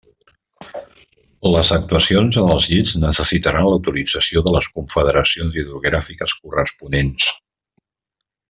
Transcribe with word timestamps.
Les 1.55 1.69
actuacions 1.75 2.39
en 2.43 2.49
els 2.55 2.69
llits 2.71 2.95
necessitaran 3.03 3.69
l'autorització 3.73 4.43
de 4.49 4.55
les 4.57 4.71
confederacions 4.79 5.61
hidrogràfiques 5.63 6.37
corresponents. 6.47 7.33